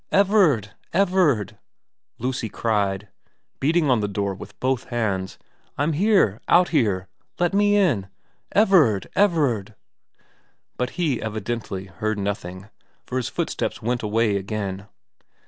[0.25, 0.71] 'Everard!
[0.93, 1.59] Everard!'
[2.17, 3.09] Lucy cried,
[3.59, 5.37] beating on the door with both hands,'
[5.77, 8.07] I'm here out here let me in
[8.51, 9.75] Everard I Everard!'
[10.79, 12.69] But he evidently heard nothing,
[13.05, 14.87] for his footsteps went away again.